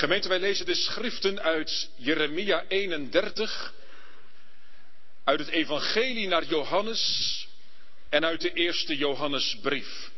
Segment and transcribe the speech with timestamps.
[0.00, 3.74] Gemeente, wij lezen de schriften uit Jeremia 31,
[5.24, 7.46] uit het Evangelie naar Johannes
[8.08, 10.10] en uit de eerste Johannesbrief.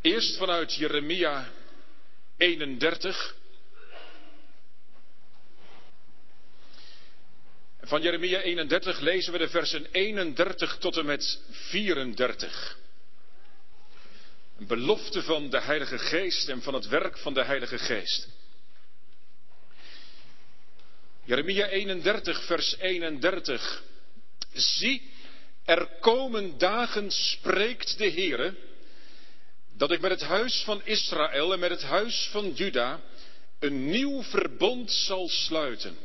[0.00, 1.50] Eerst vanuit Jeremia
[2.36, 3.34] 31.
[7.80, 12.84] Van Jeremia 31 lezen we de versen 31 tot en met 34.
[14.58, 18.28] Een belofte van de Heilige Geest en van het werk van de Heilige Geest.
[21.24, 23.82] Jeremia 31, vers 31.
[24.52, 25.10] Zie,
[25.64, 28.54] er komen dagen, spreekt de Heere,
[29.76, 33.00] dat ik met het huis van Israël en met het huis van Juda
[33.58, 35.96] een nieuw verbond zal sluiten.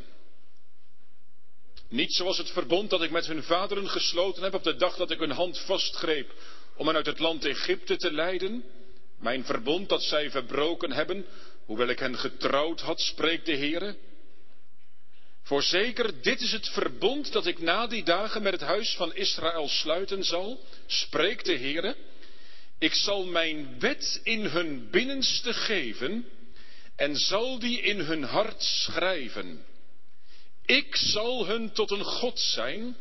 [1.89, 5.11] Niet zoals het verbond dat ik met hun vaderen gesloten heb op de dag dat
[5.11, 6.33] ik hun hand vastgreep
[6.75, 8.63] om hen uit het land Egypte te leiden.
[9.19, 11.25] Mijn verbond dat zij verbroken hebben,
[11.65, 13.95] hoewel ik hen getrouwd had, spreekt de Heere.
[15.43, 19.67] Voorzeker, dit is het verbond dat ik na die dagen met het huis van Israël
[19.67, 21.95] sluiten zal, spreekt de Heere.
[22.79, 26.25] Ik zal mijn wet in hun binnenste geven
[26.95, 29.65] en zal die in hun hart schrijven.
[30.65, 32.95] Ik zal hun tot een God zijn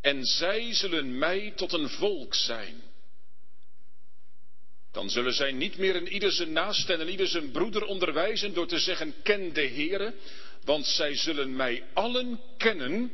[0.00, 2.82] en zij zullen mij tot een volk zijn.
[4.96, 8.54] Dan zullen zij niet meer in ieder zijn naast en in ieder zijn broeder onderwijzen
[8.54, 10.14] door te zeggen, ken de Heere,
[10.64, 13.12] want zij zullen mij allen kennen,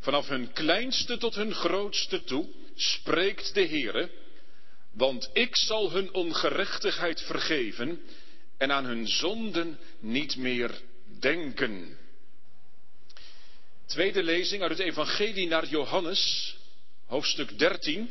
[0.00, 4.10] vanaf hun kleinste tot hun grootste toe, spreekt de Heere,
[4.92, 8.00] want ik zal hun ongerechtigheid vergeven
[8.58, 10.70] en aan hun zonden niet meer
[11.20, 11.98] denken.
[13.86, 16.54] Tweede lezing uit het Evangelie naar Johannes,
[17.06, 18.10] hoofdstuk 13,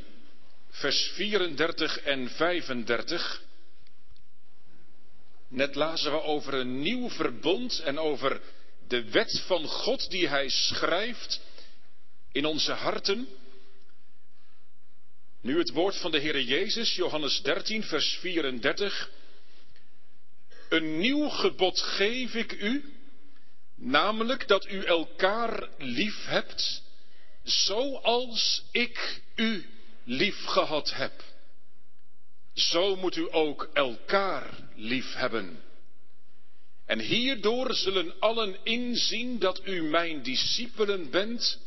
[0.73, 3.41] vers 34 en 35.
[5.47, 8.41] Net lazen we over een nieuw verbond en over
[8.87, 11.41] de wet van God die Hij schrijft
[12.31, 13.27] in onze harten.
[15.41, 19.09] Nu het woord van de Heere Jezus, Johannes 13, vers 34.
[20.69, 22.93] Een nieuw gebod geef ik u,
[23.75, 26.81] namelijk dat u elkaar lief hebt,
[27.43, 29.65] zoals ik u
[30.03, 31.23] lief gehad heb.
[32.53, 35.63] Zo moet u ook elkaar lief hebben.
[36.85, 41.59] En hierdoor zullen allen inzien dat u mijn discipelen bent,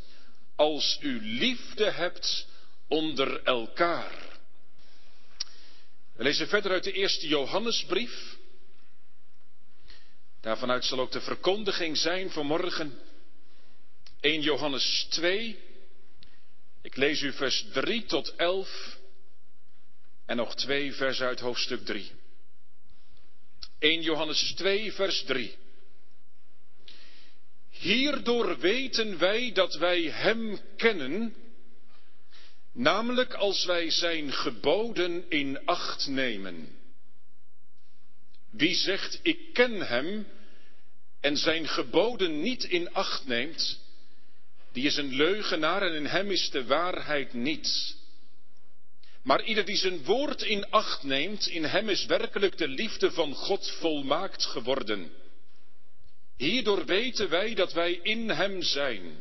[0.57, 2.47] als u liefde hebt
[2.89, 4.39] onder elkaar.
[6.17, 8.37] We lezen verder uit de eerste Johannesbrief.
[10.41, 12.99] Daarvanuit zal ook de verkondiging zijn vanmorgen.
[14.21, 15.59] 1 Johannes 2.
[16.87, 18.99] Ik lees u vers 3 tot 11
[20.27, 22.11] en nog twee vers uit hoofdstuk 3.
[23.79, 25.57] 1 Johannes 2, vers 3.
[27.71, 31.35] Hierdoor weten wij dat wij Hem kennen,
[32.73, 36.79] namelijk als wij Zijn geboden in acht nemen.
[38.51, 40.27] Wie zegt ik ken Hem
[41.21, 43.86] en Zijn geboden niet in acht neemt,
[44.77, 47.97] die is een leugenaar en in Hem is de waarheid niet.
[49.23, 53.35] Maar ieder die zijn woord in acht neemt, in hem is werkelijk de liefde van
[53.35, 55.13] God volmaakt geworden.
[56.37, 59.19] Hierdoor weten wij dat wij in hem zijn.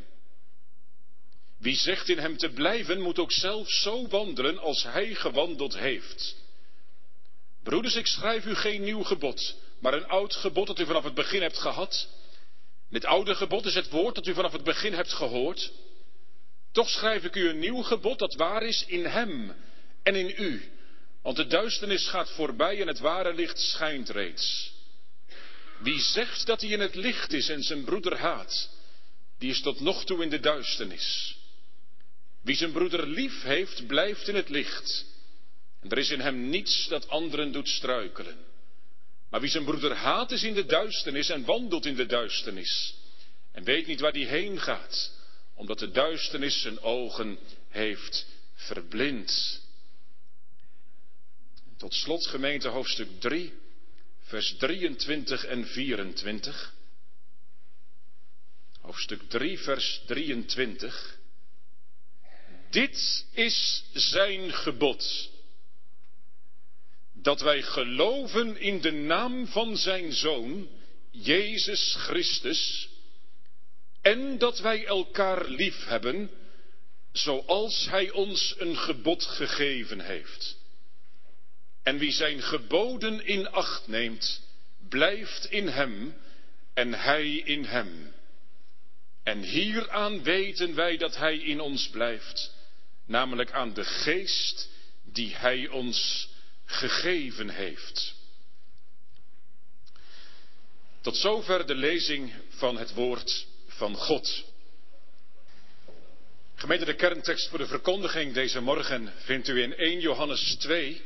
[1.58, 6.36] Wie zegt in hem te blijven, moet ook zelf zo wandelen als hij gewandeld heeft.
[7.64, 11.14] Broeders, ik schrijf u geen nieuw gebod, maar een oud gebod dat u vanaf het
[11.16, 12.08] begin hebt gehad.
[12.96, 15.72] Dit oude gebod is het woord dat u vanaf het begin hebt gehoord.
[16.72, 19.56] Toch schrijf ik u een nieuw gebod dat waar is in hem
[20.04, 20.72] en in u.
[21.22, 24.74] Want de duisternis gaat voorbij en het ware licht schijnt reeds.
[25.80, 28.70] Wie zegt dat hij in het licht is en zijn broeder haat,
[29.38, 31.38] die is tot nog toe in de duisternis.
[32.42, 35.06] Wie zijn broeder lief heeft, blijft in het licht.
[35.82, 38.38] En er is in hem niets dat anderen doet struikelen.
[39.36, 42.96] Maar wie zijn broeder haat, is in de duisternis en wandelt in de duisternis.
[43.52, 45.12] En weet niet waar hij heen gaat,
[45.54, 47.40] omdat de duisternis zijn ogen
[47.70, 49.62] heeft verblind.
[51.78, 53.54] Tot slot gemeente hoofdstuk 3,
[54.22, 56.74] vers 23 en 24.
[58.82, 61.18] Hoofdstuk 3, vers 23.
[62.70, 65.34] Dit is zijn gebod.
[67.26, 70.70] Dat wij geloven in de naam van zijn Zoon,
[71.12, 72.90] Jezus Christus,
[74.02, 76.30] en dat wij elkaar lief hebben,
[77.12, 80.58] zoals Hij ons een gebod gegeven heeft.
[81.84, 84.42] En wie zijn geboden in acht neemt,
[84.90, 86.16] blijft in hem
[86.74, 88.14] en hij in hem.
[89.24, 92.54] En hieraan weten wij dat hij in ons blijft,
[93.06, 94.70] namelijk aan de geest
[95.04, 96.34] die hij ons
[96.66, 98.14] gegeven heeft.
[101.02, 104.44] Tot zover de lezing van het woord van God.
[106.56, 111.02] Gemeente, de kerntekst voor de verkondiging deze morgen vindt u in 1 Johannes 2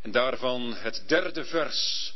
[0.00, 2.12] en daarvan het derde vers.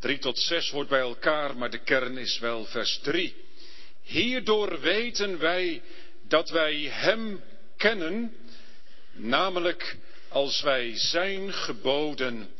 [0.00, 3.34] 3 tot 6 hoort bij elkaar, maar de kern is wel vers 3.
[4.02, 5.82] Hierdoor weten wij
[6.28, 7.42] dat wij Hem
[7.76, 8.36] kennen,
[9.12, 9.96] namelijk
[10.32, 12.50] als wij Zijn geboden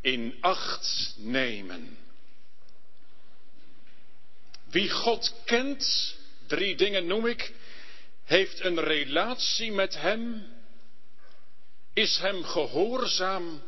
[0.00, 1.98] in acht nemen.
[4.64, 7.52] Wie God kent, drie dingen noem ik,
[8.24, 10.52] heeft een relatie met Hem,
[11.92, 13.62] is Hem gehoorzaam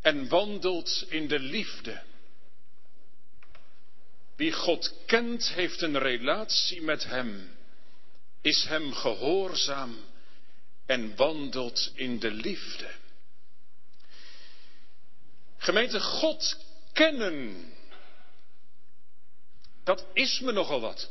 [0.00, 2.02] en wandelt in de liefde.
[4.36, 7.56] Wie God kent, heeft een relatie met Hem,
[8.40, 10.10] is Hem gehoorzaam
[10.92, 12.90] en wandelt in de liefde.
[15.56, 16.56] Gemeente, God
[16.92, 17.72] kennen,
[19.84, 21.10] dat is me nogal wat.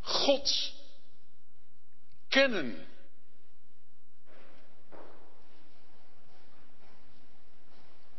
[0.00, 0.72] God
[2.28, 2.86] kennen.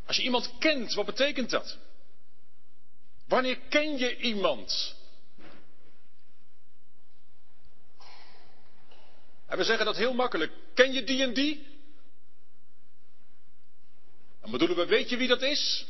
[0.06, 1.78] Als je iemand kent, wat betekent dat?
[3.28, 4.96] Wanneer ken je iemand?
[9.54, 10.52] En we zeggen dat heel makkelijk.
[10.74, 11.68] Ken je die en die?
[14.42, 15.86] Dan bedoelen we, weet je wie dat is?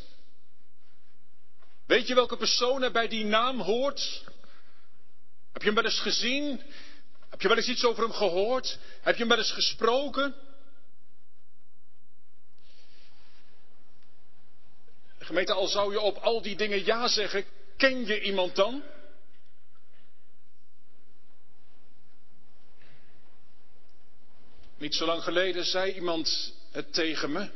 [1.86, 4.24] Weet je welke persoon er bij die naam hoort?
[5.51, 6.62] Heb je hem wel eens gezien?
[7.30, 8.80] Heb je wel eens iets over hem gehoord?
[9.01, 10.36] Heb je hem wel eens gesproken?
[15.19, 17.45] Gemeente, al zou je op al die dingen ja zeggen,
[17.77, 18.83] ken je iemand dan?
[24.83, 27.50] Niet zo lang geleden zei iemand het tegen me.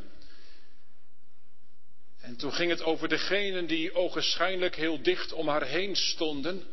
[2.19, 6.63] En toen ging het over degenen die ogenschijnlijk heel dicht om haar heen stonden.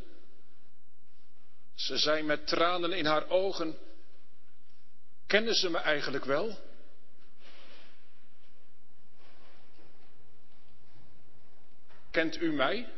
[1.74, 3.78] Ze zei met tranen in haar ogen,
[5.26, 6.58] kennen ze me eigenlijk wel?
[12.10, 12.88] Kent u mij?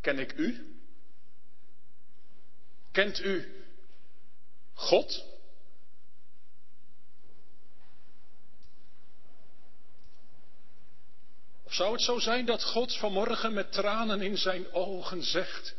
[0.00, 0.76] Ken ik u?
[2.92, 3.56] Kent u
[4.76, 5.24] God?
[11.62, 15.74] Of zou het zo zijn dat God vanmorgen met tranen in zijn ogen zegt: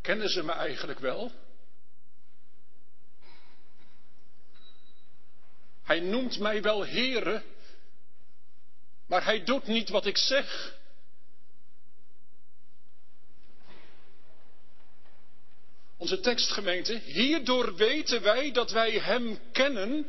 [0.00, 1.32] Kennen ze me eigenlijk wel?
[5.82, 7.42] Hij noemt mij wel Heere,
[9.06, 10.77] maar hij doet niet wat ik zeg.
[15.98, 20.06] Onze tekstgemeente, hierdoor weten wij dat wij Hem kennen,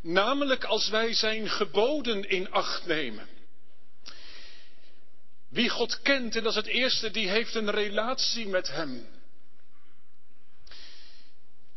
[0.00, 3.28] namelijk als wij Zijn geboden in acht nemen.
[5.48, 9.06] Wie God kent, en dat is het eerste, die heeft een relatie met Hem.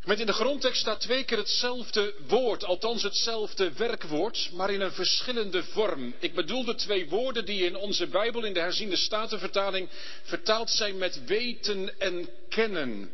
[0.04, 4.92] Met in de grondtekst staat twee keer hetzelfde woord, althans hetzelfde werkwoord, maar in een
[4.92, 6.14] verschillende vorm.
[6.18, 9.88] Ik bedoel de twee woorden die in onze Bijbel, in de herziende statenvertaling,
[10.22, 13.10] vertaald zijn met weten en kennen.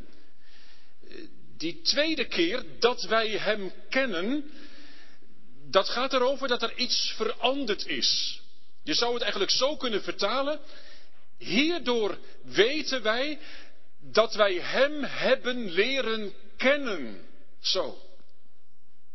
[1.63, 4.51] Die tweede keer dat wij Hem kennen,
[5.71, 8.41] dat gaat erover dat er iets veranderd is.
[8.83, 10.61] Je zou het eigenlijk zo kunnen vertalen.
[11.39, 13.39] Hierdoor weten wij
[14.01, 17.27] dat wij Hem hebben leren kennen.
[17.61, 17.99] Zo.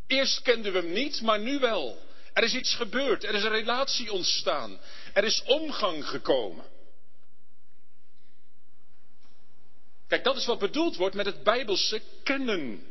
[0.07, 1.97] Eerst kenden we hem niet, maar nu wel.
[2.33, 4.79] Er is iets gebeurd, er is een relatie ontstaan,
[5.13, 6.65] er is omgang gekomen.
[10.07, 12.87] Kijk, dat is wat bedoeld wordt met het Bijbelse kennen.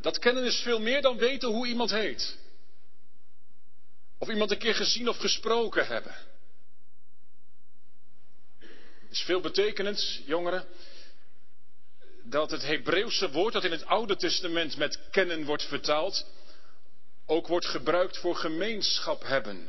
[0.00, 2.38] Dat kennen is veel meer dan weten hoe iemand heet.
[4.18, 6.14] Of iemand een keer gezien of gesproken hebben.
[8.58, 10.66] Het is veel betekenend, jongeren
[12.24, 16.26] dat het Hebreeuwse woord dat in het Oude Testament met kennen wordt vertaald,
[17.26, 19.68] ook wordt gebruikt voor gemeenschap hebben.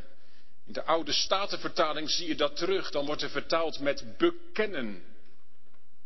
[0.66, 2.92] In de oude statenvertaling zie je dat terug.
[2.92, 5.04] Dan wordt er vertaald met bekennen.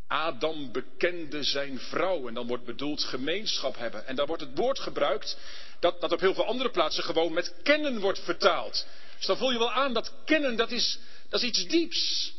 [0.07, 2.27] Adam bekende zijn vrouw.
[2.27, 4.07] En dan wordt bedoeld gemeenschap hebben.
[4.07, 5.37] En dan wordt het woord gebruikt
[5.79, 8.85] dat, dat op heel veel andere plaatsen gewoon met kennen wordt vertaald.
[9.17, 10.99] Dus dan voel je wel aan dat kennen, dat is,
[11.29, 12.33] dat is iets dieps.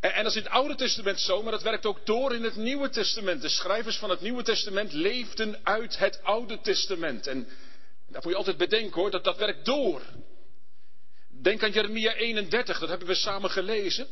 [0.00, 2.44] En, en dat is in het Oude Testament zo, maar dat werkt ook door in
[2.44, 3.42] het Nieuwe Testament.
[3.42, 7.26] De schrijvers van het Nieuwe Testament leefden uit het Oude Testament.
[7.26, 7.48] En
[8.08, 10.02] dat moet je altijd bedenken hoor, dat dat werkt door.
[11.42, 14.06] Denk aan Jeremia 31, dat hebben we samen gelezen.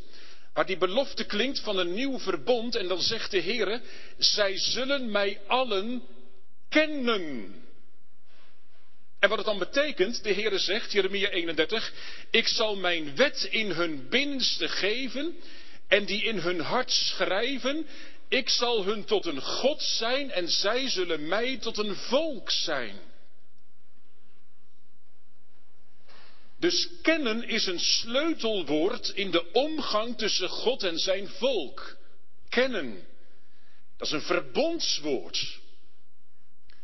[0.56, 3.80] Waar die belofte klinkt van een nieuw verbond en dan zegt de Heer,
[4.18, 6.02] zij zullen mij allen
[6.68, 7.54] kennen.
[9.18, 11.92] En wat het dan betekent, de Heere zegt, Jeremia 31,
[12.30, 15.36] ik zal mijn wet in hun binnenste geven
[15.88, 17.86] en die in hun hart schrijven.
[18.28, 22.98] Ik zal hun tot een God zijn en zij zullen mij tot een volk zijn.
[26.58, 31.96] Dus kennen is een sleutelwoord in de omgang tussen God en zijn volk.
[32.48, 33.06] Kennen.
[33.96, 35.58] Dat is een verbondswoord.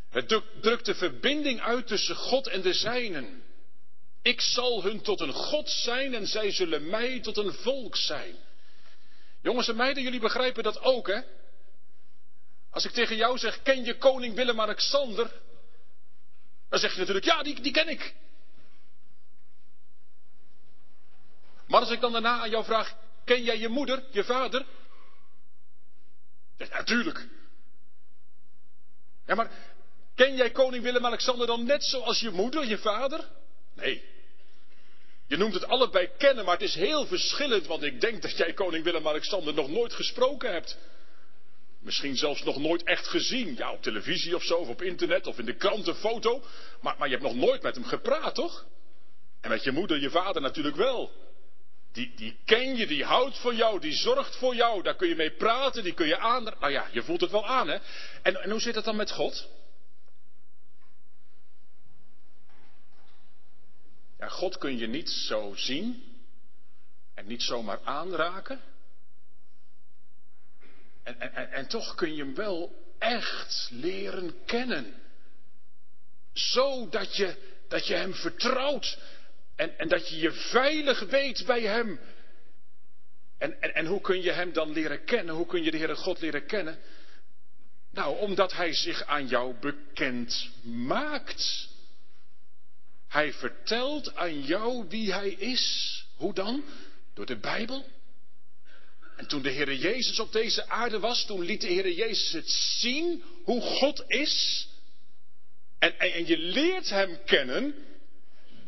[0.09, 3.43] Het drukt de verbinding uit tussen God en de zijnen.
[4.21, 8.35] Ik zal hun tot een God zijn en zij zullen mij tot een volk zijn.
[9.41, 11.21] Jongens en meiden, jullie begrijpen dat ook, hè?
[12.69, 15.31] Als ik tegen jou zeg, ken je koning Willem-Alexander?
[16.69, 18.15] Dan zeg je natuurlijk, ja, die, die ken ik.
[21.73, 24.65] Maar als ik dan daarna aan jou vraag, ken jij je moeder, je vader?
[26.57, 27.27] Ja, natuurlijk.
[29.25, 29.51] Ja, maar
[30.15, 33.27] ken jij koning Willem-Alexander dan net zoals je moeder, je vader?
[33.75, 34.03] Nee.
[35.27, 38.53] Je noemt het allebei kennen, maar het is heel verschillend, want ik denk dat jij
[38.53, 40.77] koning Willem-Alexander nog nooit gesproken hebt.
[41.79, 43.55] Misschien zelfs nog nooit echt gezien.
[43.55, 46.43] Ja, op televisie of zo, of op internet, of in de krant een foto.
[46.81, 48.65] Maar, maar je hebt nog nooit met hem gepraat, toch?
[49.41, 51.11] En met je moeder, je vader natuurlijk wel.
[51.93, 54.83] Die, die ken je, die houdt van jou, die zorgt voor jou.
[54.83, 56.43] Daar kun je mee praten, die kun je aan.
[56.43, 57.77] Nou ja, je voelt het wel aan, hè?
[58.21, 59.49] En, en hoe zit het dan met God?
[64.19, 66.03] Ja, God kun je niet zo zien
[67.13, 68.61] en niet zomaar aanraken.
[71.03, 75.01] En, en, en, toch kun je hem wel echt leren kennen.
[76.33, 77.35] Zodat je,
[77.67, 78.97] dat je hem vertrouwt
[79.55, 81.99] en, en dat je je veilig weet bij hem.
[83.37, 85.35] En, en, en hoe kun je hem dan leren kennen?
[85.35, 86.79] Hoe kun je de Heere God leren kennen?
[87.91, 91.67] Nou, omdat hij zich aan jou bekend maakt.
[93.07, 96.05] Hij vertelt aan jou wie hij is.
[96.15, 96.63] Hoe dan?
[97.13, 97.85] Door de Bijbel.
[99.17, 102.49] En toen de Heer Jezus op deze aarde was, toen liet de Heer Jezus het
[102.49, 104.67] zien hoe God is.
[105.79, 107.75] En, en, en je leert Hem kennen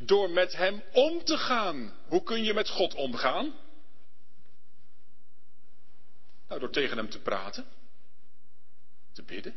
[0.05, 1.93] door met Hem om te gaan.
[2.07, 3.55] Hoe kun je met God omgaan?
[6.47, 7.65] Nou, door tegen Hem te praten,
[9.13, 9.55] te bidden.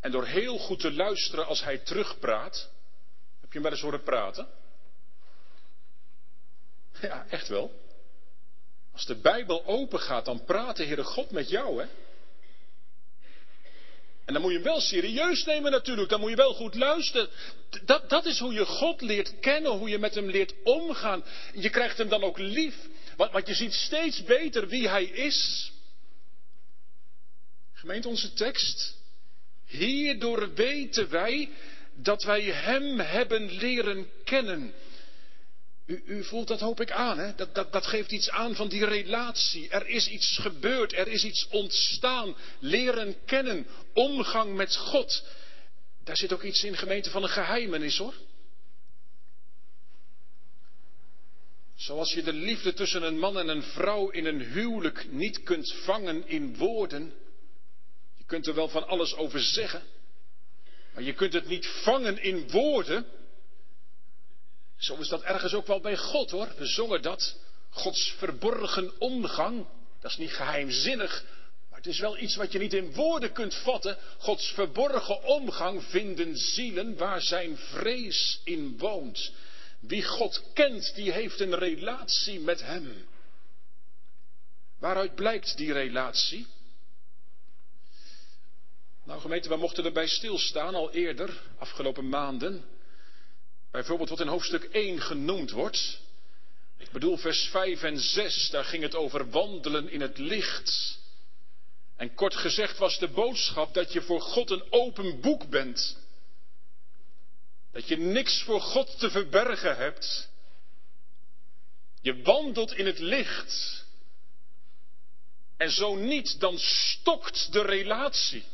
[0.00, 2.70] En door heel goed te luisteren als Hij terugpraat.
[3.40, 4.48] Heb je hem wel eens horen praten?
[7.00, 7.80] Ja, echt wel.
[8.92, 11.88] Als de Bijbel open gaat, dan praat de Heere God met jou, hè?
[14.24, 16.08] En dan moet je hem wel serieus nemen natuurlijk.
[16.08, 17.28] Dan moet je wel goed luisteren.
[17.84, 21.24] Dat, dat is hoe je God leert kennen, hoe je met hem leert omgaan.
[21.54, 22.74] Je krijgt hem dan ook lief.
[23.16, 25.70] Want, want je ziet steeds beter wie hij is.
[27.72, 28.96] Gemeent onze tekst.
[29.66, 31.50] Hierdoor weten wij
[31.94, 34.74] dat wij hem hebben leren kennen.
[35.86, 37.34] U, voelt dat hoop ik aan, hè?
[37.34, 39.68] Dat, dat, dat geeft iets aan van die relatie.
[39.68, 42.36] Er is iets gebeurd, er is iets ontstaan.
[42.58, 45.24] Leren kennen, omgang met God.
[46.04, 48.14] Daar zit ook iets in, gemeente, van een geheimenis hoor.
[51.74, 55.72] Zoals je de liefde tussen een man en een vrouw in een huwelijk niet kunt
[55.72, 57.12] vangen in woorden.
[58.16, 59.82] Je kunt er wel van alles over zeggen.
[60.94, 63.06] Maar je kunt het niet vangen in woorden.
[64.82, 66.48] Zo is dat ergens ook wel bij God hoor.
[66.56, 67.36] We zongen dat.
[67.70, 69.66] Gods verborgen omgang.
[70.00, 71.24] Dat is niet geheimzinnig.
[71.68, 73.98] Maar het is wel iets wat je niet in woorden kunt vatten.
[74.18, 79.32] Gods verborgen omgang vinden zielen waar zijn vrees in woont.
[79.80, 83.06] Wie God kent, die heeft een relatie met hem.
[84.78, 86.46] Waaruit blijkt die relatie?
[89.04, 92.64] Nou gemeente, we mochten erbij stilstaan al eerder, afgelopen maanden.
[93.72, 96.00] Bijvoorbeeld wat in hoofdstuk 1 genoemd wordt.
[96.78, 100.98] Ik bedoel vers 5 en 6, daar ging het over wandelen in het licht.
[101.96, 105.96] En kort gezegd was de boodschap dat je voor God een open boek bent.
[107.72, 110.28] Dat je niks voor God te verbergen hebt.
[112.00, 113.84] Je wandelt in het licht.
[115.56, 118.44] En zo niet, dan stokt de relatie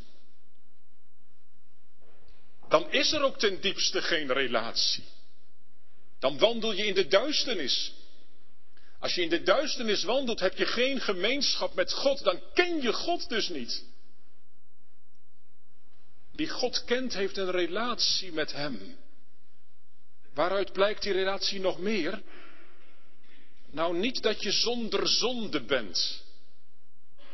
[2.69, 5.05] dan is er ook ten diepste geen relatie.
[6.19, 7.93] Dan wandel je in de duisternis.
[8.99, 12.93] Als je in de duisternis wandelt, heb je geen gemeenschap met God, dan ken je
[12.93, 13.85] God dus niet.
[16.33, 18.97] Wie God kent, heeft een relatie met Hem.
[20.35, 22.23] Waaruit blijkt die relatie nog meer?
[23.71, 26.23] Nou, niet dat je zonder zonde bent.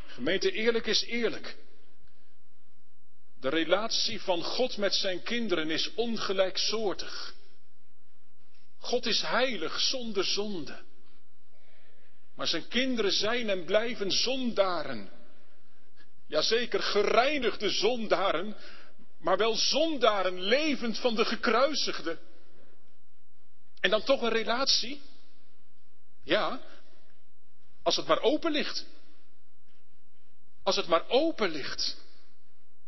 [0.06, 1.56] Gemeente, eerlijk is eerlijk.
[3.44, 7.34] De relatie van God met zijn kinderen is ongelijksoortig.
[8.78, 10.82] God is heilig zonder zonde.
[12.34, 15.10] Maar zijn kinderen zijn en blijven zondaren.
[16.26, 18.56] Jazeker gereinigde zondaren,
[19.18, 22.18] maar wel zondaren levend van de gekruisigde.
[23.80, 25.00] En dan toch een relatie?
[26.22, 26.60] Ja,
[27.82, 28.86] als het maar open ligt.
[30.62, 32.02] Als het maar open ligt.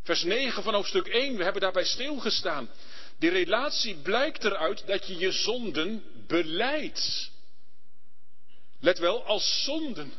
[0.06, 2.68] Vers 9 van hoofdstuk 1, we hebben daarbij stilgestaan.
[3.18, 7.30] Die relatie blijkt eruit dat je je zonden beleidt.
[8.80, 10.12] Let wel, als zonden.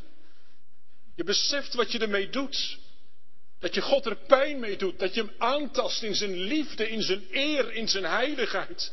[1.14, 2.78] Je beseft wat je ermee doet.
[3.58, 4.98] Dat je God er pijn mee doet.
[4.98, 8.92] Dat je hem aantast in zijn liefde, in zijn eer, in zijn heiligheid.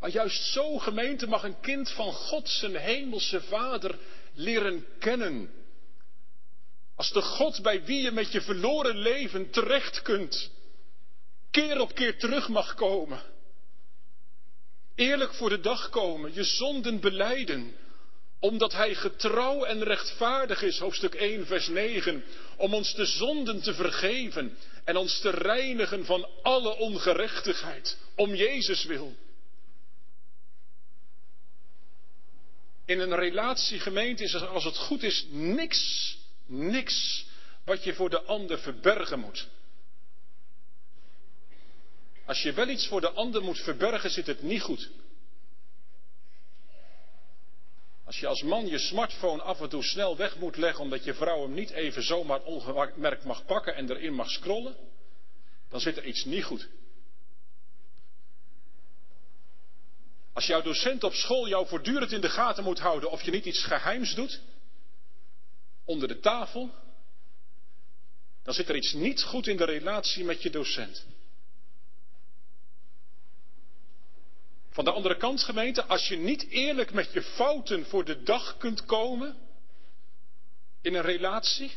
[0.00, 3.98] Maar juist zo, gemeente, mag een kind van God zijn hemelse Vader
[4.34, 5.59] leren kennen.
[7.00, 10.50] Als de God bij wie je met je verloren leven terecht kunt,
[11.50, 13.22] keer op keer terug mag komen.
[14.94, 17.76] Eerlijk voor de dag komen, je zonden beleiden,
[18.38, 22.24] omdat Hij getrouw en rechtvaardig is, hoofdstuk 1, vers 9,
[22.56, 28.84] om ons de zonden te vergeven en ons te reinigen van alle ongerechtigheid, om Jezus
[28.84, 29.16] wil.
[32.84, 36.18] In een relatie gemeente is er, als het goed is, niks
[36.50, 37.26] Niks
[37.64, 39.48] wat je voor de ander verbergen moet.
[42.26, 44.90] Als je wel iets voor de ander moet verbergen, zit het niet goed.
[48.04, 51.14] Als je als man je smartphone af en toe snel weg moet leggen omdat je
[51.14, 54.76] vrouw hem niet even zomaar ongemerkt mag pakken en erin mag scrollen,
[55.68, 56.68] dan zit er iets niet goed.
[60.32, 63.44] Als jouw docent op school jou voortdurend in de gaten moet houden of je niet
[63.44, 64.40] iets geheims doet,
[65.84, 66.70] onder de tafel,
[68.42, 71.06] dan zit er iets niet goed in de relatie met je docent.
[74.70, 78.56] Van de andere kant, gemeente, als je niet eerlijk met je fouten voor de dag
[78.56, 79.36] kunt komen
[80.82, 81.72] in een relatie,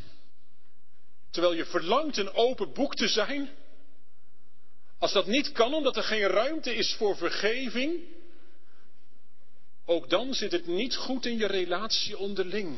[1.30, 3.50] terwijl je verlangt een open boek te zijn,
[4.98, 8.00] als dat niet kan omdat er geen ruimte is voor vergeving,
[9.86, 12.78] ook dan zit het niet goed in je relatie onderling.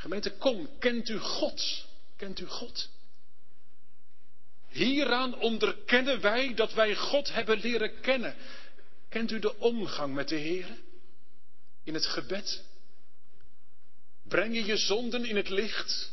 [0.00, 1.86] Gemeente, kom, kent u God?
[2.16, 2.88] Kent u God?
[4.68, 8.36] Hieraan onderkennen wij dat wij God hebben leren kennen.
[9.08, 10.66] Kent u de omgang met de Heer?
[11.84, 12.64] In het gebed?
[14.22, 16.12] Breng je je zonden in het licht?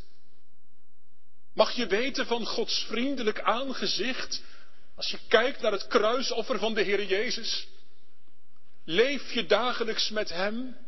[1.53, 4.41] Mag je weten van Gods vriendelijk aangezicht
[4.95, 7.67] als je kijkt naar het kruisoffer van de Heer Jezus?
[8.83, 10.86] Leef je dagelijks met Hem?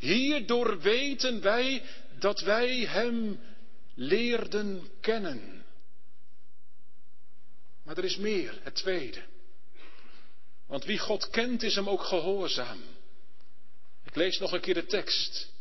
[0.00, 1.82] Hierdoor weten wij
[2.18, 3.40] dat wij Hem
[3.94, 5.64] leerden kennen.
[7.82, 9.22] Maar er is meer, het tweede.
[10.66, 12.80] Want wie God kent is Hem ook gehoorzaam.
[14.04, 15.52] Ik lees nog een keer de tekst.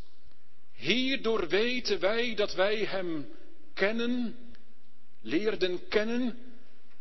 [0.74, 3.30] Hierdoor weten wij dat wij Hem
[3.74, 4.36] kennen,
[5.22, 6.38] leerden kennen,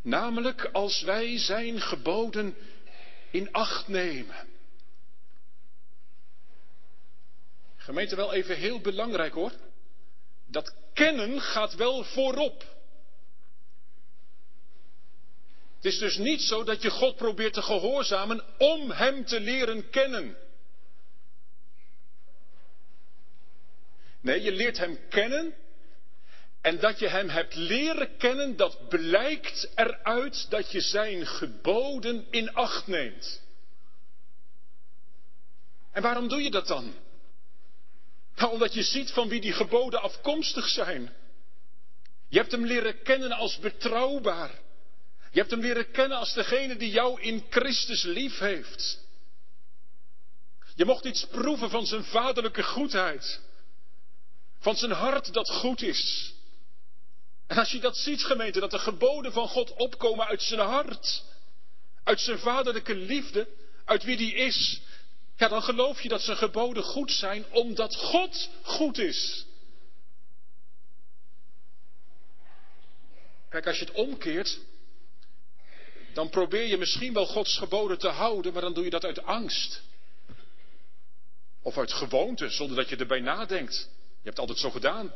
[0.02, 2.56] namelijk als wij Zijn geboden
[3.30, 4.47] in acht nemen.
[7.88, 9.52] Gemeente, wel even heel belangrijk hoor.
[10.46, 12.64] Dat kennen gaat wel voorop.
[15.76, 19.90] Het is dus niet zo dat je God probeert te gehoorzamen om Hem te leren
[19.90, 20.36] kennen.
[24.20, 25.54] Nee, je leert Hem kennen.
[26.60, 32.54] En dat je Hem hebt leren kennen, dat blijkt eruit dat je Zijn geboden in
[32.54, 33.42] acht neemt.
[35.92, 37.06] En waarom doe je dat dan?
[38.46, 41.14] Omdat je ziet van wie die geboden afkomstig zijn.
[42.28, 44.50] Je hebt hem leren kennen als betrouwbaar.
[45.30, 49.06] Je hebt hem leren kennen als degene die jou in Christus lief heeft.
[50.74, 53.40] Je mocht iets proeven van zijn vaderlijke goedheid.
[54.58, 56.32] Van zijn hart dat goed is.
[57.46, 61.22] En als je dat ziet, gemeente, dat de geboden van God opkomen uit zijn hart.
[62.04, 63.48] Uit zijn vaderlijke liefde,
[63.84, 64.80] uit wie die is,
[65.38, 69.46] ja, dan geloof je dat zijn geboden goed zijn omdat God goed is.
[73.48, 74.58] Kijk, als je het omkeert,
[76.12, 79.22] dan probeer je misschien wel Gods geboden te houden, maar dan doe je dat uit
[79.22, 79.82] angst.
[81.62, 83.90] Of uit gewoonte, zonder dat je erbij nadenkt.
[83.96, 85.06] Je hebt altijd zo gedaan.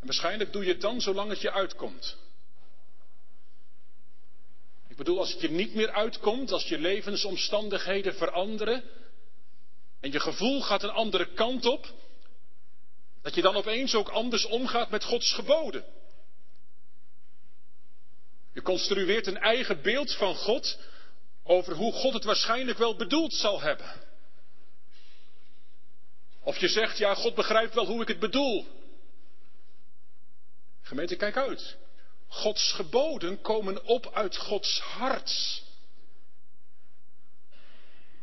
[0.00, 2.16] En waarschijnlijk doe je het dan zolang het je uitkomt.
[4.96, 8.84] Ik bedoel, als het je niet meer uitkomt, als je levensomstandigheden veranderen
[10.00, 11.92] en je gevoel gaat een andere kant op,
[13.22, 15.84] dat je dan opeens ook anders omgaat met Gods geboden.
[18.52, 20.78] Je construeert een eigen beeld van God
[21.42, 23.92] over hoe God het waarschijnlijk wel bedoeld zal hebben.
[26.42, 28.66] Of je zegt, ja, God begrijpt wel hoe ik het bedoel.
[30.82, 31.76] Gemeente, kijk uit.
[32.28, 35.62] Gods geboden komen op uit Gods hart.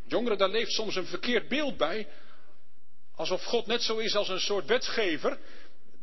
[0.06, 2.08] Jongeren, daar leeft soms een verkeerd beeld bij.
[3.16, 5.40] Alsof God net zo is als een soort wetgever.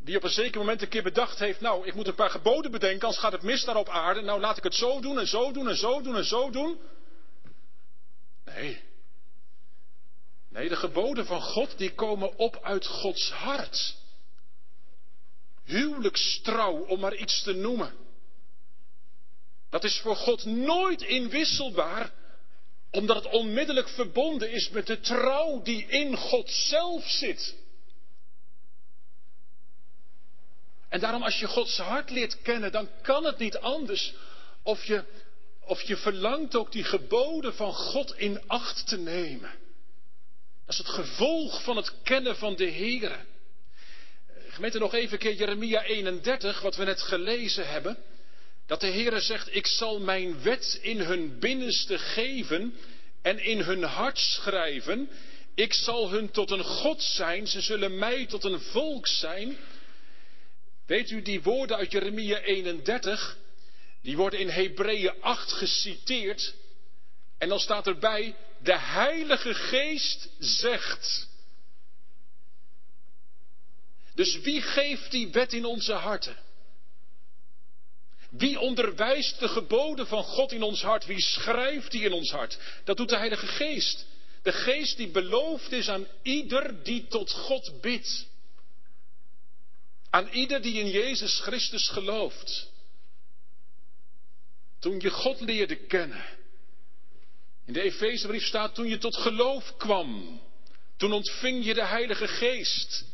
[0.03, 1.61] Die op een zeker moment een keer bedacht heeft.
[1.61, 4.21] Nou, ik moet een paar geboden bedenken, anders gaat het mis daar op aarde.
[4.21, 6.79] Nou, laat ik het zo doen en zo doen en zo doen en zo doen.
[8.45, 8.81] Nee.
[10.49, 13.95] Nee, de geboden van God die komen op uit Gods hart.
[15.71, 17.93] Huwelijkstrouw, om maar iets te noemen.
[19.69, 22.11] Dat is voor God nooit inwisselbaar,
[22.91, 27.55] omdat het onmiddellijk verbonden is met de trouw die in God zelf zit.
[30.89, 34.13] En daarom als je Gods hart leert kennen, dan kan het niet anders
[34.63, 35.03] of je,
[35.65, 39.51] of je verlangt ook die geboden van God in acht te nemen.
[40.65, 43.25] Dat is het gevolg van het kennen van de Heer.
[44.61, 47.97] Gemeente nog even keer Jeremia 31, wat we net gelezen hebben.
[48.67, 52.73] Dat de Heere zegt, ik zal mijn wet in hun binnenste geven
[53.21, 55.09] en in hun hart schrijven.
[55.55, 59.57] Ik zal hun tot een God zijn, ze zullen mij tot een volk zijn.
[60.85, 63.37] Weet u, die woorden uit Jeremia 31,
[64.01, 66.53] die worden in Hebreeën 8 geciteerd.
[67.37, 71.29] En dan staat erbij, de Heilige Geest zegt.
[74.21, 76.37] Dus wie geeft die wet in onze harten?
[78.29, 81.05] Wie onderwijst de geboden van God in ons hart?
[81.05, 82.57] Wie schrijft die in ons hart?
[82.83, 84.05] Dat doet de Heilige Geest.
[84.41, 88.27] De Geest die beloofd is aan ieder die tot God bidt.
[90.09, 92.69] Aan ieder die in Jezus Christus gelooft.
[94.79, 96.25] Toen je God leerde kennen.
[97.65, 100.41] In de Efezebrief staat toen je tot geloof kwam.
[100.97, 103.09] Toen ontving je de Heilige Geest.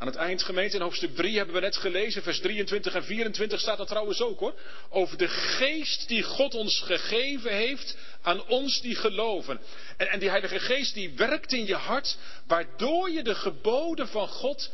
[0.00, 3.60] Aan het eind, gemeente, in hoofdstuk 3 hebben we net gelezen, vers 23 en 24
[3.60, 4.54] staat dat trouwens ook hoor.
[4.88, 9.60] Over de geest die God ons gegeven heeft aan ons die geloven.
[9.96, 14.28] En, en die Heilige Geest die werkt in je hart, waardoor je de geboden van
[14.28, 14.70] God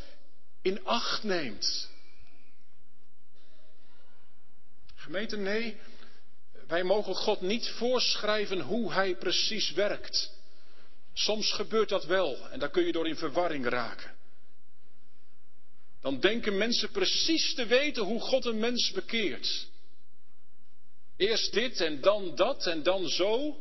[0.61, 1.89] in acht neemt.
[4.95, 5.77] Gemeente, nee,
[6.67, 10.31] wij mogen God niet voorschrijven hoe Hij precies werkt.
[11.13, 14.16] Soms gebeurt dat wel en daar kun je door in verwarring raken.
[16.01, 19.67] Dan denken mensen precies te weten hoe God een mens bekeert.
[21.17, 23.57] Eerst dit en dan dat en dan zo.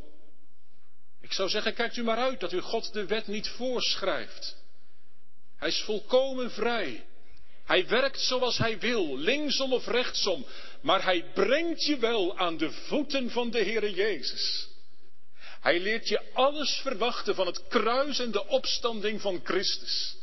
[1.21, 4.57] Ik zou zeggen, kijkt u maar uit dat u God de wet niet voorschrijft.
[5.57, 7.07] Hij is volkomen vrij.
[7.65, 10.47] Hij werkt zoals hij wil, linksom of rechtsom,
[10.81, 14.69] maar hij brengt je wel aan de voeten van de Heere Jezus.
[15.61, 20.17] Hij leert je alles verwachten van het kruis en de opstanding van Christus.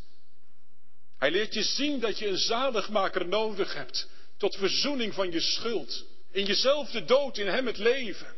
[1.23, 4.07] Hij leert je zien dat je een zaligmaker nodig hebt
[4.37, 6.05] tot verzoening van je schuld.
[6.31, 8.35] In jezelf de dood, in hem het leven.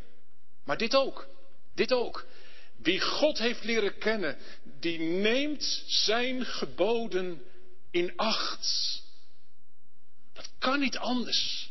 [0.63, 1.28] Maar dit ook,
[1.74, 2.26] dit ook.
[2.78, 4.38] Wie God heeft leren kennen,
[4.80, 7.43] die neemt zijn geboden
[7.91, 9.02] in acht.
[10.34, 11.69] Dat kan niet anders.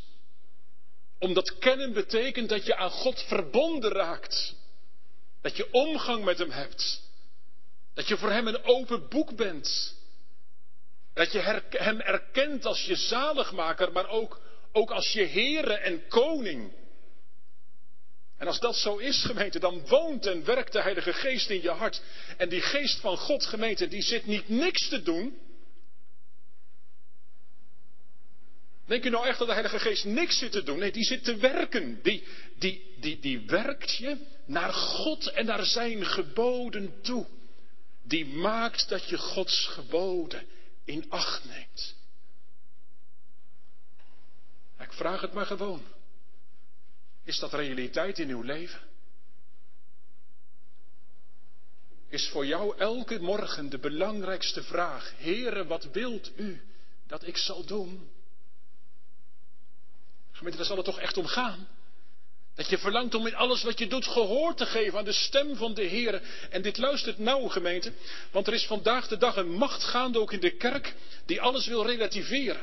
[1.18, 4.54] Omdat kennen betekent dat je aan God verbonden raakt.
[5.40, 7.02] Dat je omgang met hem hebt.
[7.94, 10.02] Dat je voor hem een open boek bent.
[11.14, 14.40] Dat je hem erkent als je zaligmaker, maar ook,
[14.72, 16.72] ook als je Heere en Koning.
[18.38, 21.70] En als dat zo is, gemeente, dan woont en werkt de Heilige Geest in je
[21.70, 22.02] hart.
[22.36, 25.38] En die Geest van God, gemeente, die zit niet niks te doen.
[28.86, 30.78] Denk je nou echt dat de Heilige Geest niks zit te doen?
[30.78, 32.02] Nee, die zit te werken.
[32.02, 32.24] Die,
[32.58, 37.26] die, die, die werkt je naar God en naar zijn geboden toe.
[38.02, 40.52] Die maakt dat je Gods geboden
[40.84, 41.94] in acht neemt.
[44.78, 45.82] Ik vraag het maar gewoon.
[47.22, 48.80] Is dat realiteit in uw leven?
[52.08, 56.62] Is voor jou elke morgen de belangrijkste vraag: Heere, wat wilt u
[57.06, 58.10] dat ik zal doen?
[60.32, 61.68] Gemeente, daar zal het toch echt om gaan?
[62.54, 65.56] Dat je verlangt om in alles wat je doet gehoor te geven aan de stem
[65.56, 66.22] van de Heer.
[66.50, 67.92] En dit luistert nauw, gemeente,
[68.30, 70.94] want er is vandaag de dag een macht gaande ook in de kerk
[71.26, 72.60] die alles wil relativeren.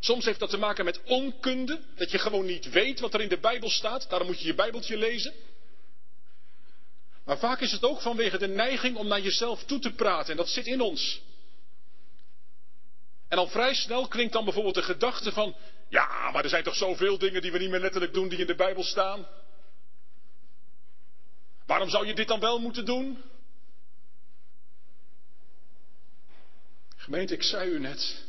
[0.00, 3.28] Soms heeft dat te maken met onkunde, dat je gewoon niet weet wat er in
[3.28, 5.34] de Bijbel staat, daarom moet je je Bijbeltje lezen.
[7.24, 10.36] Maar vaak is het ook vanwege de neiging om naar jezelf toe te praten en
[10.36, 11.20] dat zit in ons.
[13.28, 15.56] En al vrij snel klinkt dan bijvoorbeeld de gedachte van,
[15.92, 18.46] ja, maar er zijn toch zoveel dingen die we niet meer letterlijk doen die in
[18.46, 19.26] de Bijbel staan?
[21.66, 23.22] Waarom zou je dit dan wel moeten doen?
[26.96, 28.24] Gemeente, ik zei u net,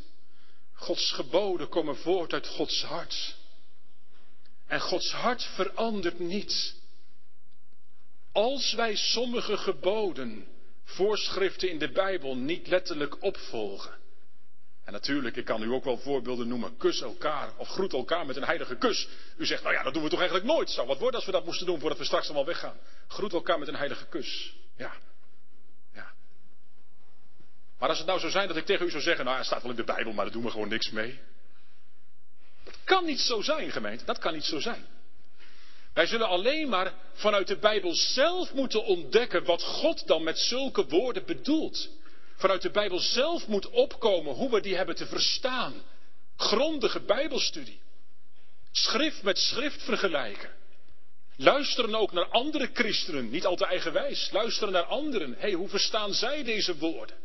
[0.74, 3.36] Gods geboden komen voort uit Gods hart.
[4.68, 6.76] En Gods hart verandert niet.
[8.32, 10.48] Als wij sommige geboden,
[10.84, 13.98] voorschriften in de Bijbel niet letterlijk opvolgen,
[14.84, 16.78] en natuurlijk, ik kan u ook wel voorbeelden noemen.
[16.78, 19.08] Kus elkaar of groet elkaar met een heilige kus.
[19.38, 20.70] U zegt, nou ja, dat doen we toch eigenlijk nooit.
[20.70, 22.78] Zou wat worden als we dat moesten doen voordat we straks allemaal weggaan.
[23.08, 24.56] Groet elkaar met een heilige kus.
[24.78, 24.94] Ja.
[25.94, 26.12] ja.
[27.80, 29.62] Maar als het nou zou zijn dat ik tegen u zou zeggen, nou, het staat
[29.62, 31.20] wel in de Bijbel, maar daar doen we gewoon niks mee.
[32.64, 34.06] Dat kan niet zo zijn, gemeente.
[34.06, 34.86] Dat kan niet zo zijn.
[35.94, 40.86] Wij zullen alleen maar vanuit de Bijbel zelf moeten ontdekken wat God dan met zulke
[40.86, 41.90] woorden bedoelt
[42.36, 45.74] vanuit de Bijbel zelf moet opkomen hoe we die hebben te verstaan.
[46.36, 47.82] Grondige Bijbelstudie.
[48.72, 50.50] Schrift met schrift vergelijken.
[51.36, 54.30] Luisteren ook naar andere christenen, niet al te eigenwijs.
[54.32, 55.34] Luisteren naar anderen.
[55.34, 57.18] Hé, hey, hoe verstaan zij deze woorden?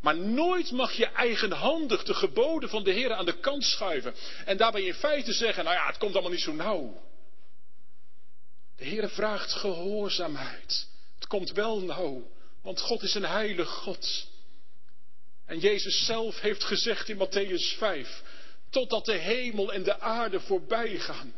[0.00, 4.14] Maar nooit mag je eigenhandig de geboden van de Heer aan de kant schuiven.
[4.44, 7.02] En daarbij in feite zeggen, nou ja, het komt allemaal niet zo nauw.
[8.76, 10.88] De Heer vraagt gehoorzaamheid.
[11.14, 12.30] Het komt wel nauw.
[12.62, 14.28] Want God is een heilig God.
[15.46, 18.22] En Jezus zelf heeft gezegd in Matthäus 5,
[18.70, 21.34] totdat de hemel en de aarde voorbij gaan,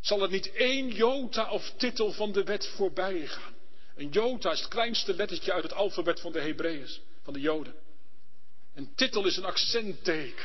[0.00, 3.54] zal er niet één jota of titel van de wet voorbij gaan.
[3.96, 6.88] Een jota is het kleinste lettertje uit het alfabet van de Hebreeën,
[7.22, 7.74] van de Joden.
[8.74, 10.44] Een titel is een accentteken.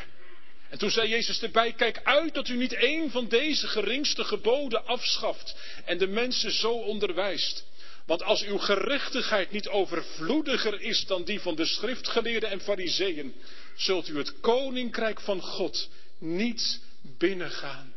[0.70, 4.86] En toen zei Jezus erbij, kijk uit dat u niet één van deze geringste geboden
[4.86, 7.66] afschaft en de mensen zo onderwijst.
[8.12, 13.36] Want als uw gerechtigheid niet overvloediger is dan die van de schriftgeleerden en fariseeën,
[13.76, 17.94] zult u het koninkrijk van God niet binnengaan.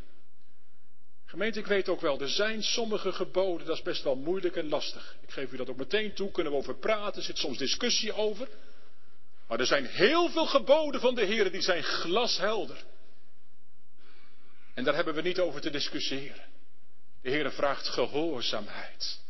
[1.25, 4.69] Gemeente, ik weet ook wel, er zijn sommige geboden, dat is best wel moeilijk en
[4.69, 5.15] lastig.
[5.21, 8.13] Ik geef u dat ook meteen toe, kunnen we over praten, er zit soms discussie
[8.13, 8.47] over.
[9.47, 12.83] Maar er zijn heel veel geboden van de Heer die zijn glashelder.
[14.73, 16.45] En daar hebben we niet over te discussiëren.
[17.21, 19.23] De Heer vraagt gehoorzaamheid.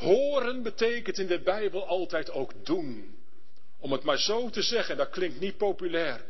[0.00, 3.18] Horen betekent in de Bijbel altijd ook doen.
[3.78, 6.24] Om het maar zo te zeggen, dat klinkt niet populair.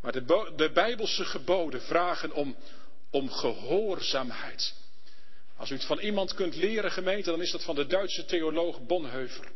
[0.00, 2.56] Maar de, de Bijbelse geboden vragen om,
[3.10, 4.74] om gehoorzaamheid.
[5.56, 8.86] Als u het van iemand kunt leren, gemeente, dan is dat van de Duitse theoloog
[8.86, 9.52] Bonhoeffer.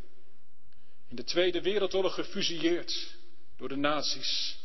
[1.09, 3.17] In de Tweede Wereldoorlog gefusilleerd
[3.57, 4.59] door de nazi's.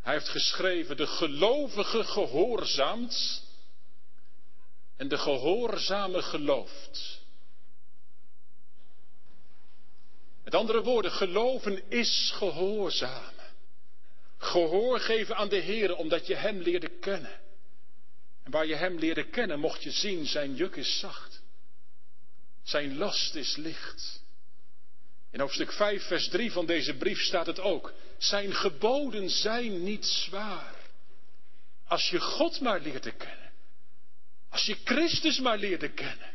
[0.00, 3.42] Hij heeft geschreven, de gelovige gehoorzaamt
[4.96, 7.24] en de gehoorzame gelooft.
[10.45, 13.34] Met andere woorden, geloven is gehoorzamen.
[14.38, 17.40] Gehoor geven aan de Heer omdat je Hem leerde kennen.
[18.44, 21.42] En waar je Hem leerde kennen, mocht je zien, zijn juk is zacht.
[22.62, 24.24] Zijn last is licht.
[25.30, 27.92] In hoofdstuk 5, vers 3 van deze brief staat het ook.
[28.18, 30.74] Zijn geboden zijn niet zwaar.
[31.86, 33.52] Als je God maar leerde kennen.
[34.50, 36.34] Als je Christus maar leerde kennen.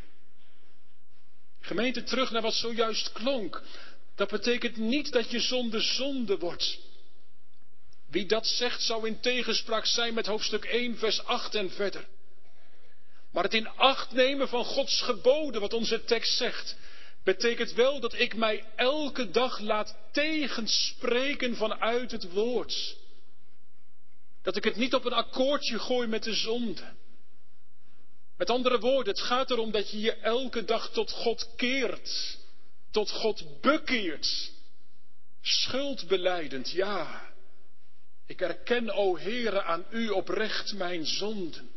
[1.62, 3.62] Gemeente, terug naar wat zojuist klonk.
[4.22, 6.80] Dat betekent niet dat je zonde zonde wordt.
[8.10, 12.08] Wie dat zegt zou in tegenspraak zijn met hoofdstuk 1, vers 8 en verder.
[13.32, 16.76] Maar het in acht nemen van Gods geboden, wat onze tekst zegt,
[17.24, 22.96] betekent wel dat ik mij elke dag laat tegenspreken vanuit het woord.
[24.42, 26.94] Dat ik het niet op een akkoordje gooi met de zonde.
[28.38, 32.40] Met andere woorden, het gaat erom dat je je elke dag tot God keert
[32.91, 34.51] tot God bekeert.
[35.41, 37.30] Schuldbeleidend, ja.
[38.25, 41.69] Ik erken, o Heere, aan u oprecht mijn zonden.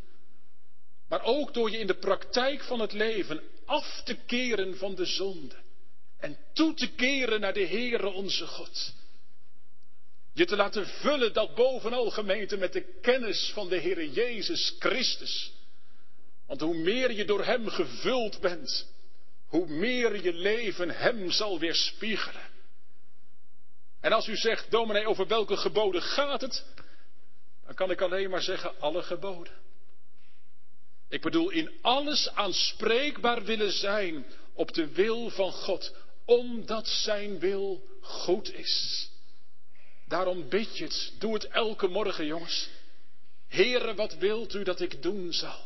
[1.08, 5.04] Maar ook door je in de praktijk van het leven af te keren van de
[5.04, 5.54] zonde.
[6.18, 8.92] En toe te keren naar de Heere onze God.
[10.32, 15.52] Je te laten vullen dat bovenal gemeente met de kennis van de Heere Jezus Christus.
[16.46, 18.86] Want hoe meer je door Hem gevuld bent,
[19.54, 22.42] hoe meer je leven Hem zal weerspiegelen.
[24.00, 26.64] En als u zegt, dominee, over welke geboden gaat het?
[27.64, 29.52] Dan kan ik alleen maar zeggen, alle geboden.
[31.08, 37.88] Ik bedoel, in alles aanspreekbaar willen zijn op de wil van God, omdat Zijn wil
[38.00, 39.08] goed is.
[40.06, 42.68] Daarom bid je het, doe het elke morgen, jongens.
[43.48, 45.62] Heere, wat wilt u dat ik doen zal?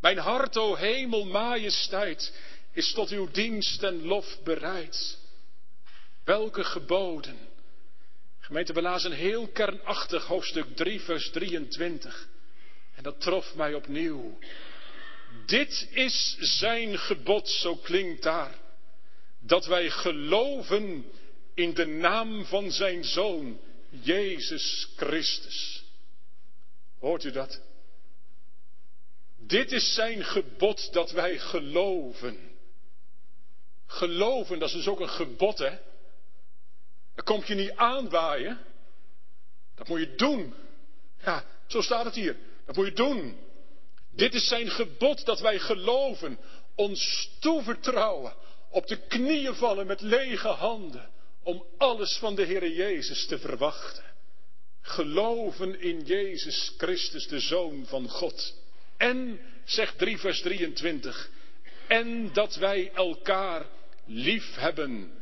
[0.00, 2.32] Mijn hart, o hemel, majesteit,
[2.72, 5.18] is tot uw dienst en lof bereid.
[6.24, 7.38] Welke geboden.
[8.38, 12.28] Gemeente, we lazen heel kernachtig hoofdstuk 3, vers 23.
[12.94, 14.38] En dat trof mij opnieuw.
[15.46, 18.54] Dit is zijn gebod, zo klinkt daar.
[19.38, 21.04] Dat wij geloven
[21.54, 25.84] in de naam van zijn zoon, Jezus Christus.
[26.98, 27.60] Hoort u dat?
[29.38, 32.49] Dit is zijn gebod dat wij geloven.
[33.90, 35.78] Geloven, dat is dus ook een gebod, hè?
[37.14, 38.58] Dat komt je niet aanwaaien.
[39.74, 40.54] Dat moet je doen.
[41.24, 42.36] Ja, zo staat het hier.
[42.66, 43.36] Dat moet je doen.
[44.10, 46.38] Dit is zijn gebod dat wij geloven,
[46.74, 48.34] ons toevertrouwen,
[48.70, 51.10] op de knieën vallen met lege handen,
[51.42, 54.04] om alles van de Heere Jezus te verwachten.
[54.80, 58.54] Geloven in Jezus Christus, de Zoon van God.
[58.96, 61.30] En, zegt 3 vers 23,
[61.88, 63.66] en dat wij elkaar
[64.10, 65.12] lief hebben,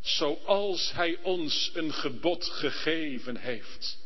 [0.00, 3.98] zoals Hij ons een gebod gegeven heeft.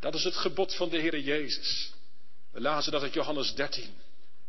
[0.00, 1.92] Dat is het gebod van de Heere Jezus.
[2.50, 3.90] We lazen dat uit Johannes 13.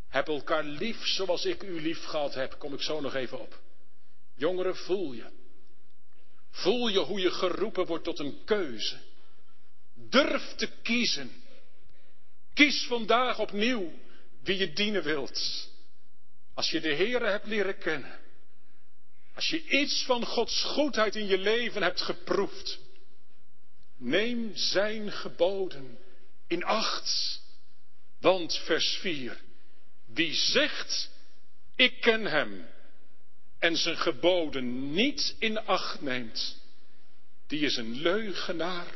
[0.07, 2.55] Heb elkaar lief zoals ik u lief gehad heb.
[2.59, 3.59] Kom ik zo nog even op.
[4.35, 5.25] Jongeren, voel je.
[6.51, 8.97] Voel je hoe je geroepen wordt tot een keuze.
[9.93, 11.31] Durf te kiezen.
[12.53, 13.91] Kies vandaag opnieuw
[14.43, 15.69] wie je dienen wilt.
[16.53, 18.22] Als je de Heere hebt leren kennen.
[19.33, 22.79] Als je iets van Gods goedheid in je leven hebt geproefd.
[23.97, 25.97] Neem zijn geboden
[26.47, 27.41] in acht.
[28.19, 29.41] Want vers 4.
[30.05, 31.09] Wie zegt,
[31.75, 32.65] ik ken hem
[33.59, 36.57] en zijn geboden niet in acht neemt,
[37.47, 38.95] die is een leugenaar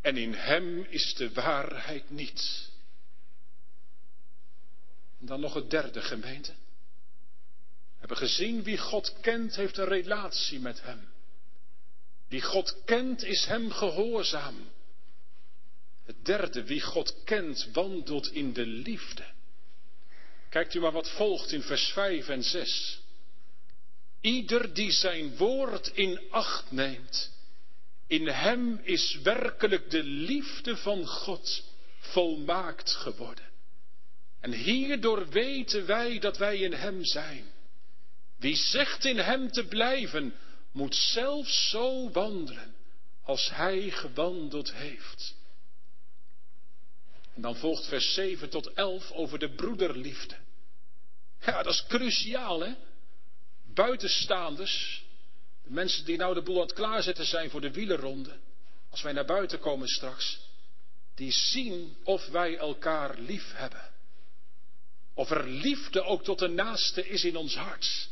[0.00, 2.70] en in hem is de waarheid niet.
[5.20, 6.52] En dan nog het derde gemeente.
[8.02, 11.08] Hebben gezien wie God kent, heeft een relatie met hem.
[12.28, 14.70] Wie God kent, is hem gehoorzaam.
[16.04, 19.24] Het derde, wie God kent, wandelt in de liefde.
[20.48, 23.00] Kijkt u maar wat volgt in vers 5 en 6.
[24.20, 27.30] Ieder die zijn woord in acht neemt,
[28.06, 31.64] in hem is werkelijk de liefde van God
[31.98, 33.50] volmaakt geworden.
[34.40, 37.44] En hierdoor weten wij dat wij in hem zijn.
[38.42, 40.34] Wie zegt in hem te blijven,
[40.72, 42.74] moet zelf zo wandelen
[43.22, 45.34] als hij gewandeld heeft.
[47.34, 50.34] En dan volgt vers 7 tot 11 over de broederliefde.
[51.40, 52.74] Ja, dat is cruciaal, hè?
[53.74, 55.04] Buitenstaanders,
[55.64, 58.38] de mensen die nou de boel aan het klaarzetten zijn voor de wielerronde,
[58.90, 60.40] als wij naar buiten komen straks,
[61.14, 63.90] die zien of wij elkaar lief hebben.
[65.14, 68.10] Of er liefde ook tot de naaste is in ons hart.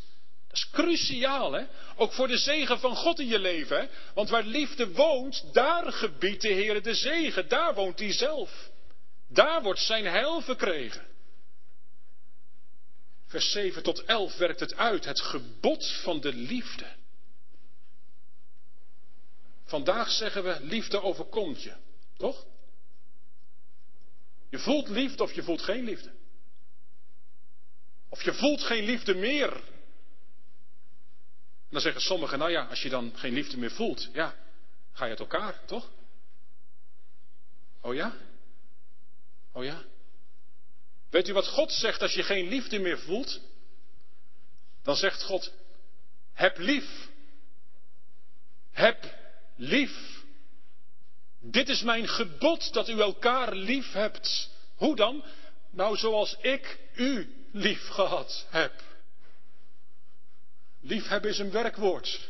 [0.51, 1.65] Dat is cruciaal, hè?
[1.97, 3.87] Ook voor de zegen van God in je leven, hè?
[4.15, 7.49] Want waar liefde woont, daar gebiedt de Heer de zegen.
[7.49, 8.71] Daar woont hij zelf.
[9.29, 11.07] Daar wordt zijn heil verkregen.
[13.27, 16.87] Vers 7 tot 11 werkt het uit, het gebod van de liefde.
[19.65, 21.75] Vandaag zeggen we, liefde overkomt je,
[22.17, 22.47] toch?
[24.49, 26.11] Je voelt liefde of je voelt geen liefde.
[28.09, 29.70] Of je voelt geen liefde meer.
[31.71, 34.35] Dan zeggen sommigen, nou ja, als je dan geen liefde meer voelt, ja,
[34.93, 35.91] ga je uit elkaar, toch?
[37.81, 38.17] Oh ja?
[39.53, 39.85] Oh ja?
[41.11, 43.41] Weet u wat God zegt als je geen liefde meer voelt?
[44.83, 45.53] Dan zegt God,
[46.33, 47.09] heb lief.
[48.71, 49.15] Heb
[49.57, 50.23] lief.
[51.41, 54.51] Dit is mijn gebod dat u elkaar lief hebt.
[54.77, 55.25] Hoe dan?
[55.71, 58.83] Nou, zoals ik u lief gehad heb.
[60.81, 62.29] Liefhebben is een werkwoord.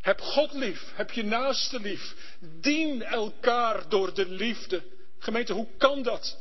[0.00, 2.14] Heb God lief, heb je naaste lief.
[2.60, 4.82] Dien elkaar door de liefde.
[5.18, 6.38] Gemeente, hoe kan dat?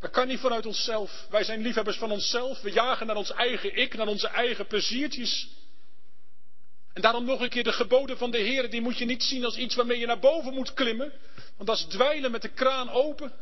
[0.00, 1.26] Dat kan niet vanuit onszelf.
[1.30, 2.60] Wij zijn liefhebbers van onszelf.
[2.60, 5.48] We jagen naar ons eigen ik, naar onze eigen pleziertjes.
[6.92, 9.44] En daarom nog een keer de geboden van de Heer, die moet je niet zien
[9.44, 11.12] als iets waarmee je naar boven moet klimmen.
[11.56, 13.32] Want dat is dweilen met de kraan open.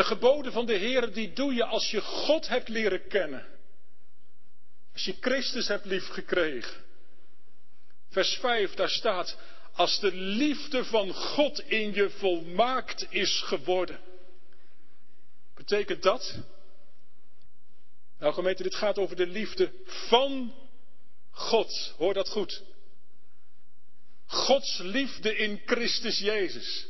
[0.00, 3.46] De geboden van de Heer, die doe je als je God hebt leren kennen.
[4.92, 6.84] Als je Christus hebt liefgekregen.
[8.08, 9.36] Vers 5, daar staat,
[9.72, 14.00] Als de liefde van God in je volmaakt is geworden.
[15.54, 16.38] Betekent dat?
[18.18, 20.54] Nou gemeente, dit gaat over de liefde van
[21.30, 21.94] God.
[21.96, 22.62] Hoor dat goed.
[24.26, 26.89] Gods liefde in Christus Jezus.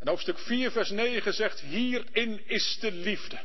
[0.00, 3.38] En hoofdstuk 4, vers 9 zegt, hierin is de liefde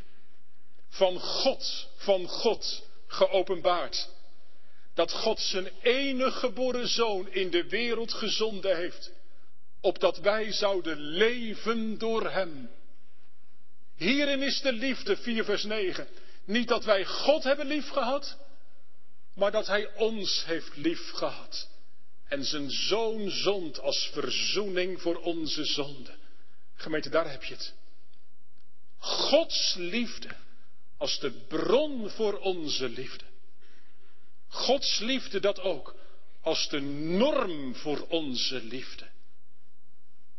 [0.89, 4.09] van God, van God geopenbaard.
[4.93, 9.11] Dat God zijn enige geboren zoon in de wereld gezonden heeft,
[9.81, 12.69] opdat wij zouden leven door hem.
[13.95, 16.07] Hierin is de liefde, 4 vers 9.
[16.45, 18.37] Niet dat wij God hebben lief gehad,
[19.33, 21.69] maar dat Hij ons heeft lief gehad.
[22.27, 26.11] En zijn zoon zond als verzoening voor onze zonde.
[26.85, 27.73] Gemeente, daar heb je het.
[28.97, 30.35] Gods liefde
[30.97, 33.25] als de bron voor onze liefde.
[34.47, 35.95] Gods liefde dat ook
[36.41, 39.07] als de norm voor onze liefde.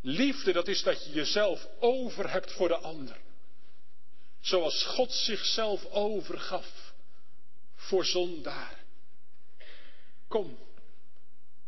[0.00, 3.20] Liefde, dat is dat je jezelf over hebt voor de ander.
[4.40, 6.94] Zoals God zichzelf overgaf
[7.74, 8.84] voor zondaar.
[10.28, 10.58] Kom,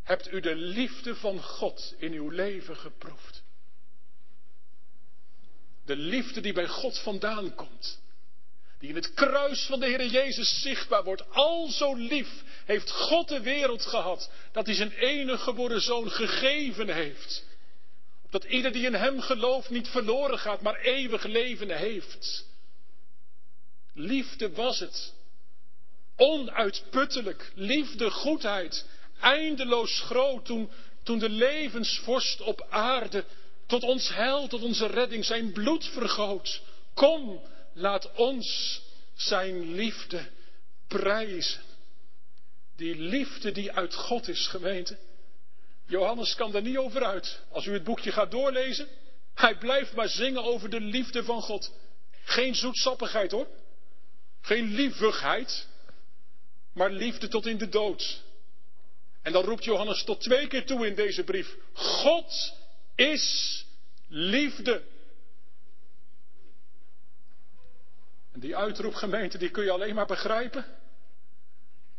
[0.02, 3.37] hebt u de liefde van God in uw leven geproefd?
[5.88, 8.00] De liefde die bij God vandaan komt.
[8.78, 11.30] Die in het kruis van de Heer Jezus zichtbaar wordt.
[11.30, 12.28] Al zo lief
[12.64, 14.30] heeft God de wereld gehad.
[14.52, 17.44] Dat hij zijn enige geboren zoon gegeven heeft.
[18.24, 22.46] Opdat ieder die in hem gelooft niet verloren gaat, maar eeuwig leven heeft.
[23.94, 25.14] Liefde was het.
[26.16, 27.52] Onuitputtelijk.
[27.54, 28.86] Liefde, goedheid.
[29.20, 30.70] Eindeloos groot toen,
[31.02, 33.24] toen de levensvorst op aarde
[33.68, 36.62] tot ons heil, tot onze redding zijn bloed vergoot.
[36.94, 37.40] Kom,
[37.74, 38.80] laat ons
[39.14, 40.30] zijn liefde
[40.86, 41.60] prijzen.
[42.76, 44.98] Die liefde die uit God is, gemeente.
[45.86, 47.40] Johannes kan er niet over uit.
[47.50, 48.88] Als u het boekje gaat doorlezen,
[49.34, 51.72] hij blijft maar zingen over de liefde van God.
[52.24, 53.46] Geen zoetsappigheid hoor.
[54.40, 55.66] Geen liefigheid,
[56.72, 58.22] maar liefde tot in de dood.
[59.22, 61.56] En dan roept Johannes tot twee keer toe in deze brief.
[61.72, 62.56] God
[62.98, 63.66] is
[64.08, 64.82] liefde.
[68.32, 70.64] En die uitroepgemeente die kun je alleen maar begrijpen.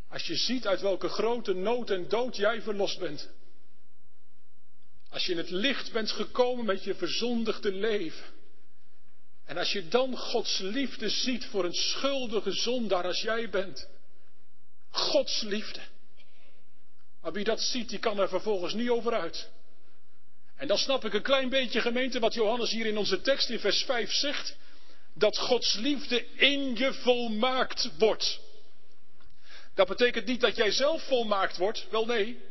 [0.07, 3.29] Als je ziet uit welke grote nood en dood jij verlost bent.
[5.09, 8.25] Als je in het licht bent gekomen met je verzondigde leven.
[9.45, 13.87] En als je dan Gods liefde ziet voor een schuldige zondaar als jij bent.
[14.89, 15.81] Gods liefde.
[17.21, 19.49] Maar wie dat ziet, die kan er vervolgens niet over uit.
[20.60, 23.60] En dan snap ik een klein beetje gemeente wat Johannes hier in onze tekst in
[23.60, 24.55] vers 5 zegt.
[25.14, 28.39] Dat Gods liefde in je volmaakt wordt.
[29.76, 32.41] Dat betekent niet dat jij zelf volmaakt wordt, wel nee.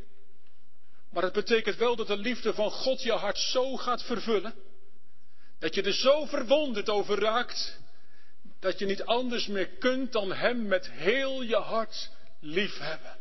[1.11, 4.55] Maar het betekent wel dat de liefde van God je hart zo gaat vervullen
[5.59, 7.79] dat je er zo verwonderd over raakt,
[8.61, 13.17] dat je niet anders meer kunt dan Hem met heel je hart liefhebben.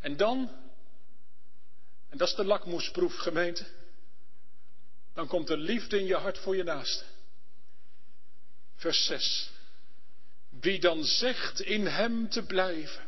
[0.00, 0.50] En dan,
[2.14, 3.66] en dat is de lakmoesproef gemeente,
[5.14, 7.04] dan komt er liefde in je hart voor je naaste.
[8.76, 9.50] Vers 6.
[10.60, 13.06] Wie dan zegt in Hem te blijven,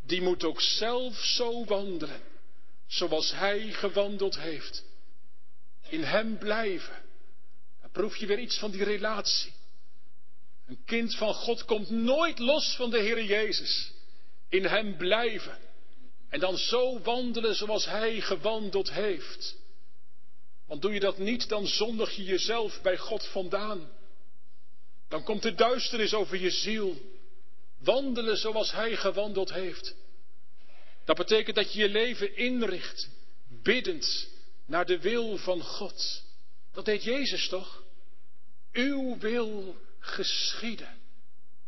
[0.00, 2.20] die moet ook zelf zo wandelen,
[2.86, 4.84] zoals Hij gewandeld heeft
[5.88, 7.02] in Hem blijven.
[7.80, 9.52] Dan proef je weer iets van die relatie.
[10.66, 13.92] Een kind van God komt nooit los van de Heer Jezus.
[14.48, 15.67] In Hem blijven.
[16.28, 19.56] En dan zo wandelen zoals Hij gewandeld heeft.
[20.66, 23.90] Want doe je dat niet, dan zondig je jezelf bij God vandaan.
[25.08, 26.96] Dan komt de duisternis over je ziel.
[27.78, 29.94] Wandelen zoals Hij gewandeld heeft.
[31.04, 33.08] Dat betekent dat je je leven inricht,
[33.62, 34.28] biddend,
[34.66, 36.22] naar de wil van God.
[36.72, 37.82] Dat deed Jezus toch?
[38.72, 40.98] Uw wil geschieden.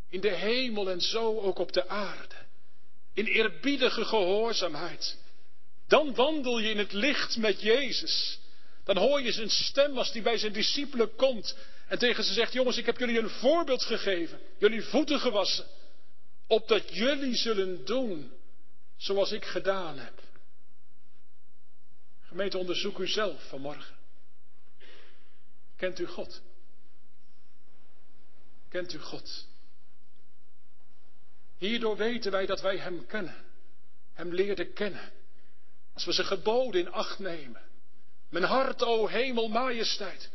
[0.09, 2.40] In de hemel en zo ook op de aarde.
[3.15, 5.17] In eerbiedige gehoorzaamheid.
[5.87, 8.39] Dan wandel je in het licht met Jezus.
[8.85, 11.57] Dan hoor je zijn stem als die bij zijn discipelen komt.
[11.89, 14.41] En tegen ze zegt, jongens, ik heb jullie een voorbeeld gegeven.
[14.59, 15.67] Jullie voeten gewassen.
[16.47, 18.33] Opdat jullie zullen doen
[18.97, 20.21] zoals ik gedaan heb.
[22.21, 23.97] Gemeente, onderzoek u zelf vanmorgen.
[25.77, 26.41] Kent u God?
[28.69, 29.47] Kent u God?
[31.61, 33.45] Hierdoor weten wij dat wij Hem kennen.
[34.13, 35.13] Hem leerden kennen.
[35.95, 37.63] Als we zijn geboden in acht nemen.
[38.29, 40.31] Mijn hart, o hemel, majesteit,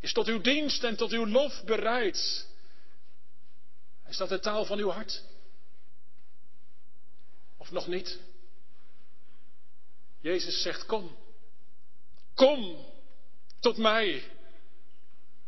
[0.00, 2.46] is tot uw dienst en tot uw lof bereid.
[4.08, 5.22] Is dat de taal van uw hart?
[7.56, 8.18] Of nog niet?
[10.20, 11.16] Jezus zegt, kom,
[12.34, 12.86] kom
[13.60, 14.22] tot mij.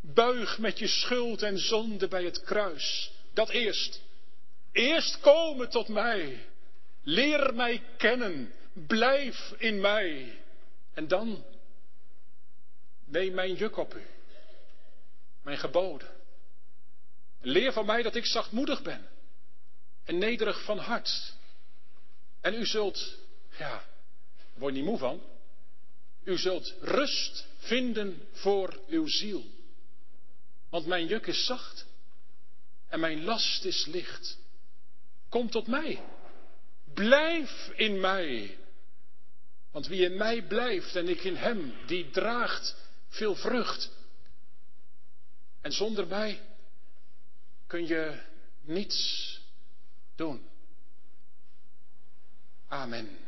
[0.01, 3.13] Buig met je schuld en zonde bij het kruis.
[3.33, 4.09] Dat eerst.
[4.73, 6.47] Eerst komen tot mij.
[7.03, 8.53] Leer mij kennen.
[8.73, 10.39] Blijf in mij.
[10.95, 11.45] En dan
[13.05, 14.03] neem mijn juk op u.
[15.43, 16.09] Mijn geboden.
[17.41, 19.09] Leer van mij dat ik zachtmoedig ben.
[20.05, 21.35] En nederig van hart.
[22.41, 23.17] En u zult,
[23.59, 23.85] ja,
[24.55, 25.23] word niet moe van.
[26.25, 29.45] U zult rust vinden voor uw ziel.
[30.69, 31.87] Want mijn juk is zacht
[32.89, 34.39] en mijn last is licht.
[35.31, 36.03] Kom tot mij.
[36.95, 38.59] Blijf in mij.
[39.71, 42.77] Want wie in mij blijft en ik in hem, die draagt
[43.09, 43.91] veel vrucht.
[45.61, 46.41] En zonder mij
[47.67, 48.21] kun je
[48.61, 49.41] niets
[50.15, 50.49] doen.
[52.69, 53.19] Amen.